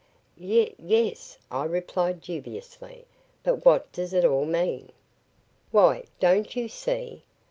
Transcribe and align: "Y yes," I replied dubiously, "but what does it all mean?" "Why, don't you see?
"Y 0.35 0.73
yes," 0.79 1.37
I 1.51 1.63
replied 1.65 2.21
dubiously, 2.21 3.05
"but 3.43 3.63
what 3.65 3.91
does 3.91 4.13
it 4.15 4.25
all 4.25 4.45
mean?" 4.45 4.91
"Why, 5.69 6.05
don't 6.19 6.55
you 6.55 6.67
see? 6.69 7.21